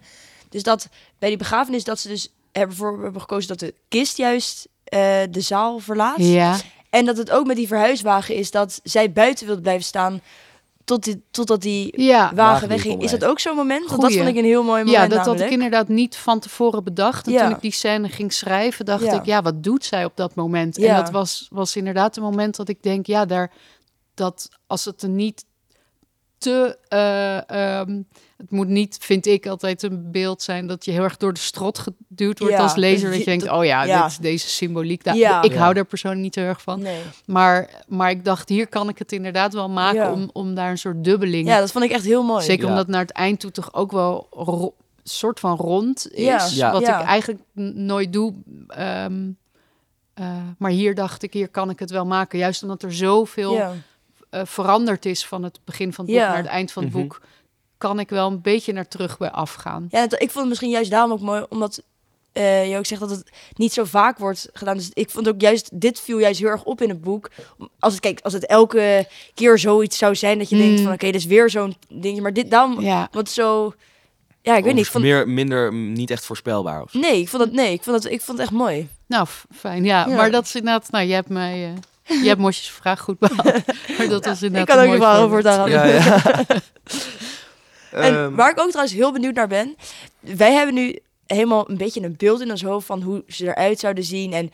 [0.48, 4.16] Dus dat bij die begrafenis dat ze dus hebben voor hebben gekozen dat de kist
[4.16, 6.16] juist eh, de zaal verlaat.
[6.18, 6.56] ja,
[6.90, 10.20] En dat het ook met die verhuiswagen is dat zij buiten wilde blijven staan
[10.84, 12.18] tot die, totdat die ja.
[12.18, 13.02] wagen Wagen wegging.
[13.02, 13.88] Is dat ook zo'n moment?
[13.88, 15.46] Want dat vond ik een heel mooi moment Ja, dat had namelijk.
[15.46, 17.26] ik inderdaad niet van tevoren bedacht.
[17.26, 17.42] En Ja.
[17.46, 19.12] toen ik die scène ging schrijven, dacht Ja.
[19.12, 20.76] ik, ja, wat doet zij op dat moment?
[20.76, 20.88] Ja.
[20.88, 23.52] En dat was, was inderdaad een moment dat ik denk, ja, daar,
[24.14, 25.44] dat als het er niet
[26.42, 26.78] te...
[26.88, 28.02] eh, ehm,
[28.36, 31.40] het moet niet, vind ik, altijd een beeld zijn dat je heel erg door de
[31.40, 33.10] strot geduwd wordt Ja, als lezer.
[33.10, 34.08] dat je denkt, oh ja, ja.
[34.08, 35.04] Dit, deze symboliek.
[35.04, 35.42] Daar, Ja.
[35.42, 35.58] Ik Ja.
[35.58, 36.80] hou daar persoonlijk niet heel erg van.
[36.82, 37.00] Nee.
[37.26, 40.12] Maar, maar ik dacht, hier kan ik het inderdaad wel maken Ja.
[40.12, 42.44] om, om daar een soort dubbeling Ja, dat vond ik echt heel mooi.
[42.44, 42.70] Zeker Ja.
[42.70, 46.24] omdat naar het eind toe toch ook wel ro- soort van rond is.
[46.24, 46.48] Ja.
[46.52, 46.72] Ja.
[46.72, 47.00] Wat Ja.
[47.00, 47.40] ik eigenlijk
[47.74, 48.34] nooit doe.
[48.68, 49.30] Ehm,
[50.14, 50.26] eh,
[50.58, 52.38] maar hier dacht ik, hier kan ik het wel maken.
[52.38, 53.60] Juist omdat er zoveel
[54.32, 56.28] Eh, veranderd is van het begin van het boek Ja.
[56.28, 57.02] naar het eind van het Mhm.
[57.02, 57.20] boek.
[57.78, 59.86] Kan ik wel een beetje naar terug bij afgaan.
[59.90, 61.82] Ja, ik vond het misschien juist daarom ook mooi, omdat
[62.32, 64.76] eh, je ook zegt dat het niet zo vaak wordt gedaan.
[64.76, 67.30] Dus ik vond ook juist, dit viel juist heel erg op in het boek.
[67.78, 70.84] Als het, kijk, als het elke keer zoiets zou zijn dat je denkt Mm.
[70.84, 72.22] van, oké, dit is weer zo'n dingetje.
[72.22, 73.74] Maar dit daarom, Ja, wat zo,
[74.42, 74.84] ja, ik weet niet.
[74.84, 76.82] Ik vond, Meer, minder, mm, niet echt voorspelbaar.
[76.82, 76.98] Of zo.
[76.98, 78.88] nee, ik vond het, nee, ik vond het, ik vond het echt mooi.
[79.06, 79.84] nou fijn.
[79.84, 80.14] Ja, Ja.
[80.16, 81.70] maar dat is inderdaad, nou, je hebt mij, eh
[82.22, 83.66] je hebt Mosjes vraag goed behandeld.
[83.98, 86.22] maar dat was Ik inderdaad kan een ook nog wel over daar Ja, ja.
[87.90, 89.76] En Ehm, waar ik ook trouwens heel benieuwd naar ben.
[90.20, 93.78] Wij hebben nu helemaal een beetje een beeld in ons hoofd van hoe ze eruit
[93.78, 94.32] zouden zien.
[94.32, 94.52] En,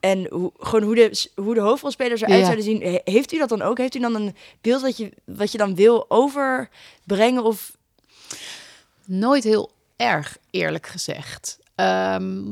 [0.00, 2.44] en hoe, gewoon hoe de, hoe de hoofdrolspelers eruit Ja.
[2.44, 2.82] zouden zien.
[2.82, 3.78] He- Heeft u dat dan ook?
[3.78, 7.42] Heeft u dan een beeld wat je, wat je dan wil overbrengen?
[7.44, 7.72] Of,
[9.06, 11.58] Nooit heel erg, eerlijk gezegd.
[11.74, 12.42] Ehm,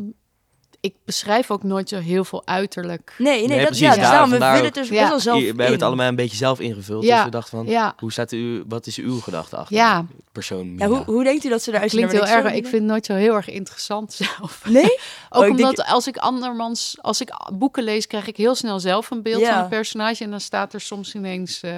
[0.83, 3.15] ik beschrijf ook nooit zo heel veel uiterlijk.
[3.19, 4.65] nee, nee, Nee, dat, precies, ja, dus daarom, we willen ook.
[4.65, 4.95] het dus Ja.
[4.99, 7.05] best wel zelf we hebben het allemaal een beetje zelf ingevuld.
[7.05, 7.15] Ja.
[7.17, 10.01] Dus we dachten van, Ja, hoe staat u, wat is uw gedachte achter Ja.
[10.01, 10.87] de persoon Mina?
[10.87, 12.07] hoe, hoe denkt u dat ze eruit zien?
[12.07, 12.47] klinkt heel erg.
[12.53, 14.61] Ik vind het nooit zo heel erg interessant zelf.
[14.69, 14.83] Nee?
[15.31, 18.81] Ook Oh, denk- omdat als ik andermans, als ik boeken lees, krijg ik heel snel
[18.81, 19.53] zelf een beeld Ja.
[19.55, 20.25] van een personage.
[20.25, 21.73] En dan staat er soms ineens eh,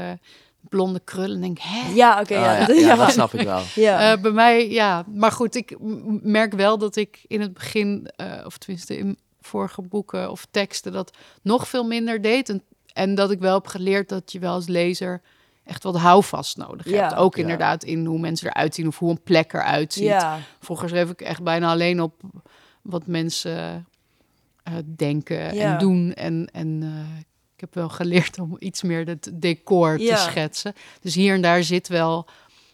[0.68, 1.35] blonde krullen.
[1.35, 1.92] En denk ik, hè?
[1.92, 2.37] Ja, oké.
[2.37, 2.53] Ah, ja.
[2.59, 2.94] ja, dat- ja, ja.
[2.96, 3.61] dat snap ik wel.
[3.74, 4.12] Ja.
[4.12, 5.05] Eh, bij mij, ja.
[5.14, 5.77] Maar goed, ik
[6.22, 10.92] merk wel dat ik in het begin, eh, of tenminste in vorige boeken of teksten,
[10.92, 12.48] dat nog veel minder deed.
[12.48, 15.22] En, en dat ik wel heb geleerd dat je wel als lezer
[15.64, 17.00] echt wat houvast nodig Ja.
[17.03, 17.14] hebt.
[17.14, 17.42] Ook Ja.
[17.42, 20.03] inderdaad in hoe mensen eruit zien of hoe een plek eruit ziet.
[20.05, 20.38] ja.
[20.61, 22.20] Vroeger schreef ik echt bijna alleen op
[22.83, 23.87] wat mensen
[24.62, 25.72] eh, denken Ja.
[25.72, 26.12] en doen.
[26.12, 27.22] En, en eh,
[27.64, 30.14] heb wel geleerd om iets meer het decor Ja.
[30.14, 30.74] te schetsen.
[31.00, 32.27] Dus hier en daar zit wel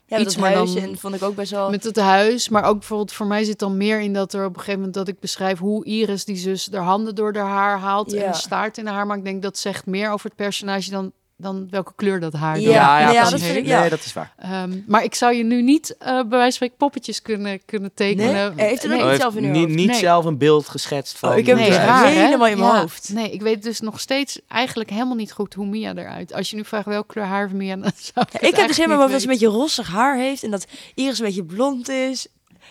[0.07, 1.71] Ja, Iets, maar huis dan en vond ik ook best wel...
[1.71, 2.49] met het huis.
[2.49, 4.95] Maar ook bijvoorbeeld voor mij zit dan meer in dat er op een gegeven moment
[4.95, 8.21] dat ik beschrijf hoe Iris die zus haar handen door haar haar haalt Ja.
[8.23, 9.07] en een staart in haar haar.
[9.07, 12.61] Maar ik denk dat zegt meer over het personage dan, dan welke kleur dat haar
[12.61, 13.81] Ja, ja, precies dat vind ik- ja.
[13.81, 14.33] Nee, dat is waar.
[14.39, 17.91] Ehm, maar ik zou je nu niet eh, bij wijze van spreken poppetjes kunnen, kunnen
[17.95, 18.55] tekenen.
[18.57, 18.67] Nee?
[18.67, 19.07] Heeft u dat Nee.
[19.07, 19.75] niet Oh, zelf in uw niet, hoofd?
[19.75, 19.99] niet Nee.
[19.99, 21.31] zelf een beeld geschetst van...
[21.33, 22.81] Oh, ik heb het raar, helemaal in mijn Ja.
[22.81, 23.11] hoofd.
[23.13, 26.33] Nee, ik weet dus nog steeds eigenlijk helemaal niet goed hoe Mia eruit.
[26.33, 28.67] Als je nu vraagt welke kleur haar heeft Mia, dan zou ik, Ja, ik heb
[28.67, 31.89] dus helemaal dat ze een beetje rossig haar heeft en dat Iris een beetje blond
[31.89, 32.27] is.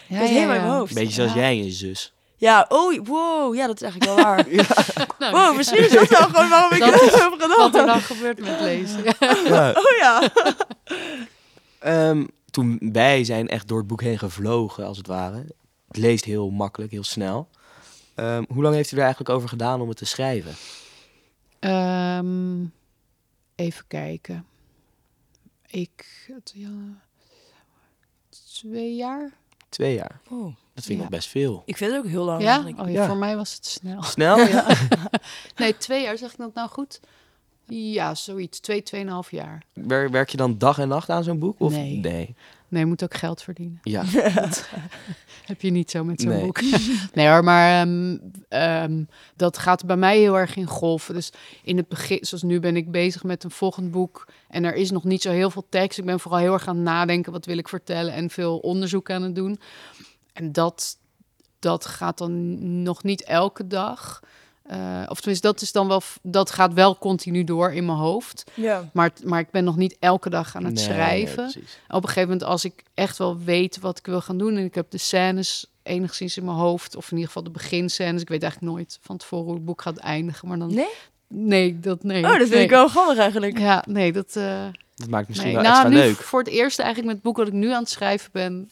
[0.09, 0.93] dat is helemaal in mijn hoofd.
[0.93, 2.13] Beetje zoals jij en je zus.
[2.39, 4.47] Ja, oh, wow, ja, dat is eigenlijk wel waar.
[5.19, 7.85] Nou, Wow, misschien is dat wel gewoon waarom ik Dat is heb Wat er gedaan.
[7.85, 9.03] dan gebeurt met lezen.
[9.53, 9.69] Ja.
[9.69, 10.31] Oh ja.
[11.79, 15.45] Ehm, toen wij zijn echt door het boek heen gevlogen, als het ware.
[15.87, 17.49] Het leest heel makkelijk, heel snel.
[18.15, 20.53] Ehm, hoe lang heeft u er eigenlijk over gedaan om het te schrijven?
[21.59, 22.63] Ehm,
[23.55, 24.45] even kijken.
[25.67, 26.69] Ik, het, ja,
[28.59, 29.31] twee jaar?
[29.69, 30.19] Twee jaar.
[30.29, 31.01] Oh, Dat vind ik Ja.
[31.01, 31.61] nog best veel.
[31.65, 32.41] ik vind het ook heel lang.
[32.41, 32.59] Ja?
[32.59, 33.07] Oh, ja, Ja.
[33.07, 34.03] voor mij was het snel.
[34.03, 34.37] Snel?
[35.55, 36.99] Nee, twee jaar, zeg ik dat nou goed?
[37.69, 38.59] Ja, zoiets.
[38.59, 39.63] Twee, tweeënhalf jaar.
[39.73, 41.59] Wer- Werk je dan dag en nacht aan zo'n boek?
[41.59, 41.71] Of?
[41.71, 41.97] Nee.
[41.97, 42.35] Nee.
[42.67, 43.79] Nee, je moet ook geld verdienen.
[43.83, 44.03] Ja.
[45.45, 46.45] Heb je niet zo met zo'n Nee.
[46.45, 46.61] boek.
[47.13, 48.17] nee hoor, maar ehm,
[48.49, 49.03] ehm,
[49.35, 51.13] dat gaat bij mij heel erg in golven.
[51.13, 51.31] Dus
[51.63, 54.27] in het begin, zoals nu ben ik bezig met een volgend boek.
[54.49, 55.97] En er is nog niet zo heel veel tekst.
[55.99, 57.31] Ik ben vooral heel erg aan het nadenken.
[57.31, 58.13] Wat wil ik vertellen?
[58.13, 59.59] En veel onderzoek aan het doen.
[60.33, 60.97] En dat,
[61.59, 64.19] dat gaat dan nog niet elke dag.
[64.69, 68.43] Eh, of tenminste, dat, is dan wel, dat gaat wel continu door in mijn hoofd.
[68.53, 68.89] Ja.
[68.93, 71.43] Maar, maar ik ben nog niet elke dag aan het Nee, schrijven.
[71.55, 71.63] nee.
[71.87, 74.57] Op een gegeven moment, als ik echt wel weet wat ik wil gaan doen...
[74.57, 76.95] en ik heb de scènes enigszins in mijn hoofd...
[76.95, 78.21] of in ieder geval de beginscènes.
[78.21, 80.47] Ik weet eigenlijk nooit van tevoren hoe het boek gaat eindigen.
[80.47, 80.73] Maar dan...
[80.73, 80.87] Nee?
[81.27, 82.23] Nee, dat nee.
[82.23, 82.63] Oh, dat vind nee.
[82.63, 83.57] ik wel grappig eigenlijk.
[83.59, 84.35] Ja, nee, dat...
[84.35, 85.61] eh, Dat maakt misschien nee.
[85.61, 86.15] wel Nou, extra nu leuk.
[86.15, 88.69] voor het eerst eigenlijk met het boek wat ik nu aan het schrijven ben...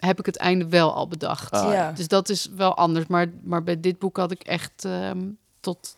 [0.00, 1.52] heb ik het einde wel al bedacht.
[1.52, 1.92] Ah, ja.
[1.92, 3.06] Dus dat is wel anders.
[3.06, 5.18] Maar, maar bij dit boek had ik echt ehm,
[5.60, 5.96] tot,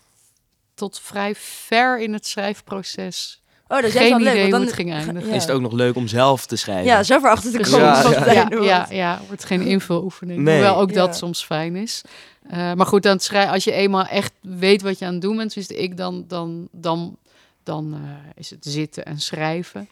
[0.75, 3.43] tot vrij ver in het schrijfproces...
[3.69, 4.43] Oh, dat is geen wel idee leuk.
[4.43, 5.29] hoe want het ging eindigen.
[5.29, 5.35] Ja.
[5.35, 6.85] Is het ook nog leuk om zelf te schrijven?
[6.85, 7.75] Ja, zo ver achter te Precies.
[7.75, 7.89] komen.
[7.89, 8.09] Ja, ja.
[8.09, 8.93] het ja, einde ja, wordt.
[8.93, 10.41] ja, wordt geen invuloefening.
[10.41, 10.55] Nee.
[10.55, 12.03] Hoewel ook dat soms fijn is.
[12.49, 15.23] Eh, maar goed, aan het schrijven, als je eenmaal echt weet wat je aan het
[15.23, 17.17] doen bent, wist ik dan, dan, dan,
[17.63, 18.01] dan eh,
[18.35, 19.89] is het zitten en schrijven.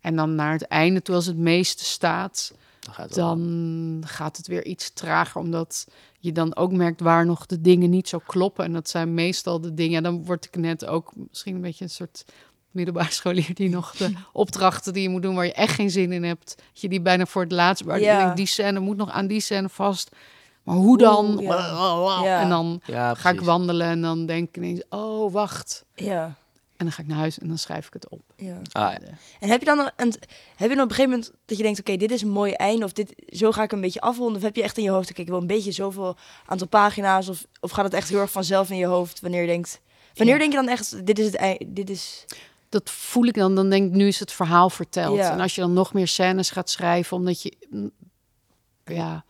[0.00, 2.52] En dan naar het einde, toe als het meeste staat,
[2.84, 3.26] Dan gaat het wel.
[3.28, 5.86] dan gaat het weer iets trager, omdat
[6.18, 8.64] je dan ook merkt waar nog de dingen niet zo kloppen.
[8.64, 11.90] En dat zijn meestal de dingen, dan word ik net ook misschien een beetje een
[11.90, 12.24] soort
[12.70, 16.12] middelbare scholier die nog de opdrachten die je moet doen waar je echt geen zin
[16.12, 18.34] in hebt, dat je die bijna voor het laatst, waar Ja.
[18.34, 20.10] die scène moet nog aan die scène vast.
[20.62, 21.26] Maar hoe dan?
[21.38, 22.20] Oeh, ja.
[22.24, 22.40] Ja.
[22.42, 25.84] En dan Ja, ga ik wandelen en dan denk ik ineens, oh wacht.
[25.94, 26.34] Ja.
[26.76, 28.20] En dan ga ik naar huis en dan schrijf ik het op.
[28.36, 28.60] ja.
[28.72, 28.98] Ah, ja.
[29.40, 30.14] En heb je dan een,
[30.56, 32.52] heb je dan op een gegeven moment dat je denkt, oké, dit is een mooi
[32.52, 34.36] einde of dit, zo ga ik een beetje afronden?
[34.36, 37.28] Of heb je echt in je hoofd, oké, ik wil een beetje zoveel aantal pagina's
[37.28, 39.80] of, of gaat het echt heel erg vanzelf in je hoofd wanneer je denkt,
[40.14, 40.40] wanneer Ja.
[40.40, 42.24] denk je dan echt, dit is het einde, dit is,
[42.68, 43.54] dat voel ik dan.
[43.54, 45.16] Dan denk ik, nu is het verhaal verteld.
[45.16, 45.32] Ja.
[45.32, 47.56] En als je dan nog meer scènes gaat schrijven, omdat je...
[47.70, 47.90] mm,
[48.84, 49.24] Ja,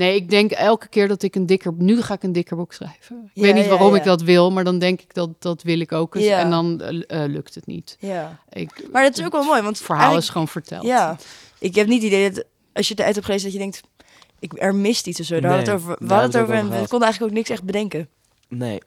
[0.00, 1.72] nee, ik denk elke keer dat ik een dikker...
[1.76, 3.16] Nu ga ik een dikker boek schrijven.
[3.24, 3.96] Ik Ja, weet niet ja, waarom ja.
[3.98, 6.24] ik dat wil, maar dan denk ik dat dat wil ik ook eens.
[6.24, 6.38] Ja.
[6.38, 7.96] En dan eh, eh, lukt het niet.
[8.00, 8.38] ja.
[8.48, 10.84] Ik, Maar dat is ook wel mooi, want Het verhaal is gewoon verteld.
[10.84, 11.16] Ja,
[11.58, 13.82] ik heb niet het idee dat als je het uit hebt gelezen dat je denkt,
[14.38, 15.40] ik, er mist iets of zo.
[15.40, 17.38] Daar hadden we het over, we daar hadden het over en we konden eigenlijk ook
[17.38, 18.08] niks echt bedenken,
[18.48, 18.80] Nee.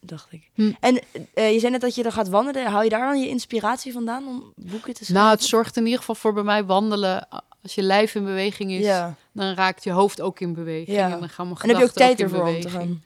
[0.00, 0.50] dacht ik.
[0.54, 0.72] Hm.
[0.80, 0.98] En
[1.34, 2.66] eh, je zei net dat je dan gaat wandelen.
[2.66, 5.14] Haal je daar dan je inspiratie vandaan om boeken te schrijven?
[5.14, 7.28] Nou, het zorgt in ieder geval voor bij mij wandelen.
[7.64, 9.14] Als je lijf in beweging is, ja.
[9.32, 10.96] dan raakt je hoofd ook in beweging.
[10.96, 11.12] Ja.
[11.12, 13.02] En dan gaan mijn En heb je ook gedachten tijd ervoor om te gaan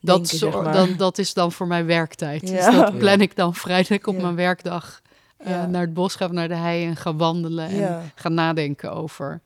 [0.00, 0.72] Dat, denken, zeg zor- maar.
[0.72, 2.40] dan, dat is dan voor mij werktijd.
[2.46, 4.20] Dus dat plan ik dan vrijdag op Ja.
[4.22, 5.02] mijn werkdag
[5.36, 9.40] eh, naar het bos gaan, naar de hei en gaan wandelen en gaan nadenken over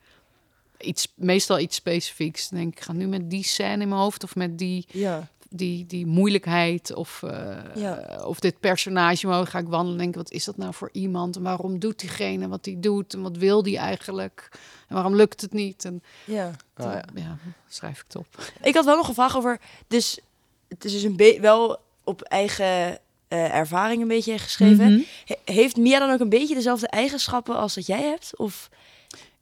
[0.78, 2.48] iets, meestal iets specifieks.
[2.48, 4.86] Dan denk ik, ik ga nu met die scène in mijn hoofd of met die,
[4.90, 5.28] Ja.
[5.54, 8.20] Die, die moeilijkheid of, eh, Ja.
[8.26, 9.26] of dit personage.
[9.26, 11.36] Maar ga ik wandelen en denken, wat is dat nou voor iemand?
[11.36, 13.14] En waarom doet diegene wat hij doet?
[13.14, 14.48] En wat wil die eigenlijk?
[14.88, 15.84] En waarom lukt het niet?
[15.84, 16.50] En ja.
[16.74, 17.02] Ah, ja.
[17.14, 17.38] ja,
[17.68, 18.52] schrijf ik het op.
[18.62, 20.18] Ik had wel nog een vraag over, dus
[20.68, 24.92] het is dus een beetje wel op eigen eh, ervaring een beetje geschreven.
[24.92, 25.02] Mhm.
[25.24, 28.36] He- heeft Mia dan ook een beetje dezelfde eigenschappen als dat jij hebt?
[28.38, 28.68] Of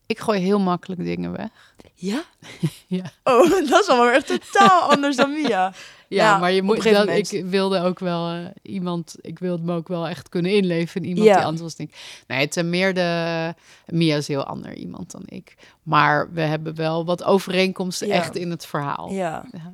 [0.07, 1.49] Ik gooi heel makkelijk dingen weg.
[1.95, 2.23] Ja?
[2.87, 3.05] Ja.
[3.25, 5.49] Oh, dat is allemaal echt totaal anders dan Mia.
[5.49, 5.73] Ja,
[6.09, 9.89] Ja, maar je moet dat, ik wilde ook wel eh, iemand, ik wilde me ook
[9.89, 11.35] wel echt kunnen inleven in iemand Ja.
[11.37, 11.75] die anders was.
[11.77, 11.91] Denk.
[12.27, 13.55] Nee, het zijn meer de.
[13.87, 15.55] Mia is heel ander iemand dan ik.
[15.83, 18.15] Maar we hebben wel wat overeenkomsten Ja.
[18.15, 19.11] echt in het verhaal.
[19.11, 19.45] Ja.
[19.53, 19.73] Ja.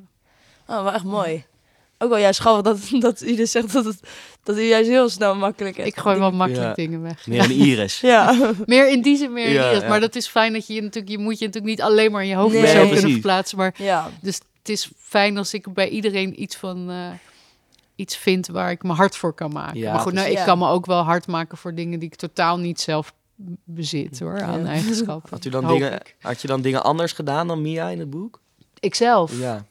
[0.67, 1.45] Oh, wel echt mooi.
[1.99, 3.99] Ook wel juist grappig dat, dat u dus zegt dat, het,
[4.43, 6.73] dat u juist heel snel makkelijk Ik gooi wel makkelijk Ja.
[6.73, 7.27] dingen weg.
[7.27, 7.99] Meer een iris.
[8.13, 8.51] Ja.
[8.65, 9.81] Meer in die zin meer Ja, Iris.
[9.81, 9.87] ja.
[9.89, 12.21] Maar dat is fijn dat je je natuurlijk, je moet je natuurlijk niet alleen maar
[12.21, 12.67] in je hoofd Nee.
[12.67, 13.57] zo kunnen verplaatsen.
[13.57, 14.09] Maar ja.
[14.21, 17.09] dus het is fijn als ik bij iedereen iets van eh,
[17.95, 19.79] iets vind waar ik me hard voor kan maken.
[19.79, 20.45] Ja, maar goed, nou, ik Ja.
[20.45, 23.13] kan me ook wel hard maken voor dingen die ik totaal niet zelf
[23.63, 24.65] bezit hoor, aan Ja.
[24.67, 25.29] eigenschappen.
[25.29, 26.15] Had, u dan dingen, ik.
[26.21, 28.39] had je dan dingen anders gedaan dan Mia in het boek?
[28.79, 29.39] Ikzelf.
[29.39, 29.65] Ja,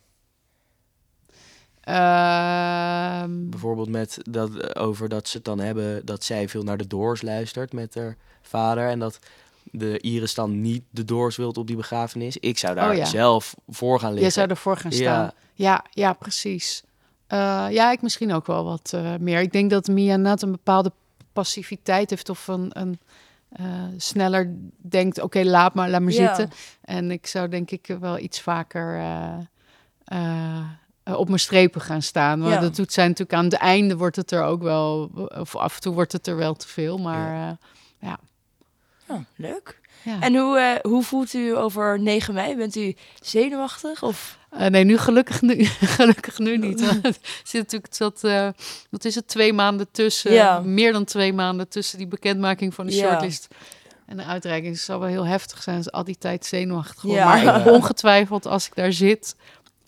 [1.86, 6.86] Ehm, bijvoorbeeld met dat, over dat ze het dan hebben dat zij veel naar de
[6.86, 8.88] Doors luistert met haar vader.
[8.88, 9.18] En dat
[9.62, 12.36] de Iris dan niet de Doors wilt op die begrafenis.
[12.36, 13.04] Ik zou daar Oh ja.
[13.04, 14.22] zelf voor gaan liggen.
[14.22, 15.30] Jij zou ervoor gaan staan.
[15.54, 16.82] Ja, ja, precies.
[17.26, 19.40] Eh, ja, ik misschien ook wel wat eh, meer.
[19.40, 20.92] Ik denk dat Mia net een bepaalde
[21.32, 22.98] passiviteit heeft of een, een
[23.48, 26.34] eh, sneller denkt, oké, laat maar, laat maar Ja.
[26.34, 26.56] zitten.
[26.80, 29.34] En ik zou denk ik wel iets vaker eh,
[30.04, 30.64] eh, eh,
[31.14, 32.38] op mijn strepen gaan staan.
[32.38, 32.60] Maar Ja.
[32.60, 35.80] dat doet zij natuurlijk aan het einde wordt het er ook wel, of af en
[35.80, 36.98] toe wordt het er wel te veel.
[36.98, 38.12] Maar eh,
[39.08, 39.80] Oh, leuk.
[40.02, 40.20] ja.
[40.20, 42.56] En hoe, eh, hoe voelt u over 9 mei?
[42.56, 44.02] Bent u zenuwachtig?
[44.02, 44.38] Of?
[44.50, 45.64] Eh, nee, nu gelukkig nu,
[45.98, 46.80] gelukkig nu niet.
[47.02, 48.48] Het zit natuurlijk zat, eh,
[48.90, 50.60] wat is het, twee maanden tussen, Ja.
[50.60, 53.08] meer dan twee maanden tussen die bekendmaking van de Ja.
[53.08, 53.48] shortlist
[54.06, 54.74] en de uitreiking.
[54.74, 57.02] Het zal wel heel heftig zijn, is al die tijd zenuwachtig.
[57.10, 57.24] Ja.
[57.24, 59.36] Maar ik, ongetwijfeld, als ik daar zit,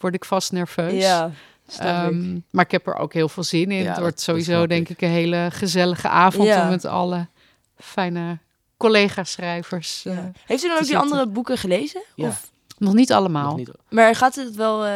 [0.00, 1.02] word ik vast nerveus.
[1.02, 1.30] Ja.
[1.78, 3.82] Ehm, maar ik heb er ook heel veel zin in.
[3.82, 5.00] Ja, het wordt sowieso, denk ik.
[5.02, 6.62] een hele gezellige avond Ja.
[6.62, 7.26] om met alle
[7.78, 8.38] fijne
[8.76, 10.04] collega-schrijvers.
[10.04, 10.18] eh.
[10.46, 11.04] Heeft u dan ook die zitten.
[11.10, 12.02] andere boeken gelezen?
[12.14, 12.26] Ja.
[12.28, 12.50] Of?
[12.78, 13.46] nog niet allemaal.
[13.48, 14.84] Nog niet- Maar gaat het wel...
[14.86, 14.92] eh,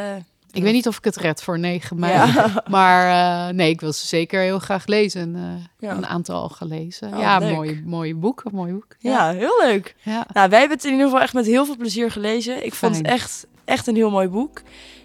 [0.53, 2.13] Ik weet niet of ik het red voor 9 mei.
[2.13, 2.53] Ja.
[2.71, 3.07] Maar
[3.49, 5.35] eh, nee, ik wil ze zeker heel graag lezen.
[5.37, 5.43] Eh,
[5.89, 5.97] Ja.
[5.97, 7.13] Een aantal al gelezen.
[7.15, 7.55] Oh, ja, leuk.
[7.55, 8.43] mooi, mooi boek.
[8.45, 8.97] Een mooi boek.
[8.99, 9.95] Ja, heel leuk.
[10.03, 10.27] ja.
[10.33, 12.65] Nou, wij hebben het in ieder geval echt met heel veel plezier gelezen.
[12.65, 14.63] Ik vond het echt, echt een heel mooi boek.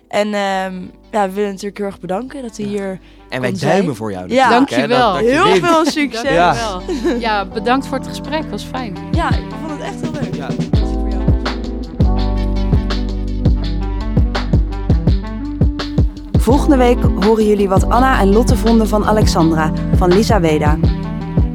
[0.07, 0.81] En ehm,
[1.11, 2.99] ja, we willen natuurlijk heel erg bedanken dat we hier...
[3.29, 4.29] En wij duimen voor jou.
[4.33, 4.59] Ja.
[4.59, 4.75] dat je
[5.31, 5.65] Heel wint.
[5.65, 6.59] veel succes.
[7.19, 8.43] Ja, bedankt voor het gesprek.
[8.49, 8.97] was fijn.
[9.11, 9.29] Ja,
[16.67, 20.77] Volgende week horen jullie wat Anna en Lotte vonden van Alexandra van Lisa Weda.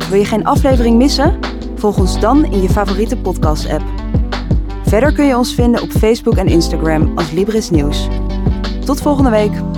[0.09, 1.38] Wil je geen aflevering missen?
[1.75, 3.83] Volg ons dan in je favoriete podcast-app.
[4.85, 8.09] Verder kun je ons vinden op Facebook en Instagram als Libris Nieuws.
[8.85, 9.71] Tot volgende week.